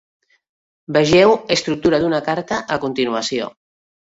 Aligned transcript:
Vegeu 0.97 1.33
"estructura 1.57 2.01
d'una 2.05 2.23
carta" 2.29 2.59
a 2.79 2.79
continuació. 2.89 3.53